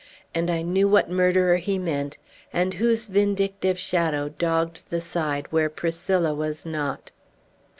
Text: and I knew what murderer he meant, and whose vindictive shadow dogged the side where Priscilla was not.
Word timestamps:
and 0.33 0.49
I 0.49 0.63
knew 0.63 0.87
what 0.87 1.11
murderer 1.11 1.57
he 1.57 1.77
meant, 1.77 2.17
and 2.51 2.73
whose 2.73 3.05
vindictive 3.05 3.77
shadow 3.77 4.29
dogged 4.29 4.85
the 4.89 4.99
side 4.99 5.45
where 5.51 5.69
Priscilla 5.69 6.33
was 6.33 6.65
not. 6.65 7.11